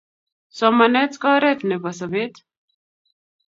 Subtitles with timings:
[0.59, 2.35] Somanet ko oret nebo sobet